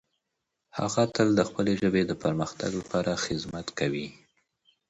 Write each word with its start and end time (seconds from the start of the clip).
هغه 0.77 1.03
تل 1.15 1.27
د 1.35 1.41
خپلې 1.49 1.73
ژبې 1.81 2.01
د 2.07 2.11
پرمختګ 2.23 2.71
لپاره 2.81 3.21
خدمت 3.25 3.67
کوي. 3.79 4.07